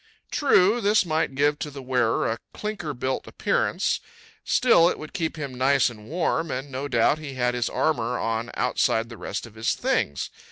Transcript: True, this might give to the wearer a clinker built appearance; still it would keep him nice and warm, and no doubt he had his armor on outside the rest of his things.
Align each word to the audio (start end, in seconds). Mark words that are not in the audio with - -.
True, 0.31 0.81
this 0.81 1.05
might 1.05 1.35
give 1.35 1.59
to 1.59 1.69
the 1.69 1.79
wearer 1.83 2.27
a 2.27 2.39
clinker 2.55 2.95
built 2.95 3.27
appearance; 3.27 3.99
still 4.43 4.89
it 4.89 4.97
would 4.97 5.13
keep 5.13 5.35
him 5.37 5.53
nice 5.53 5.91
and 5.91 6.07
warm, 6.09 6.49
and 6.49 6.71
no 6.71 6.87
doubt 6.87 7.19
he 7.19 7.35
had 7.35 7.53
his 7.53 7.69
armor 7.69 8.17
on 8.17 8.49
outside 8.55 9.09
the 9.09 9.15
rest 9.17 9.45
of 9.45 9.53
his 9.53 9.75
things. 9.75 10.31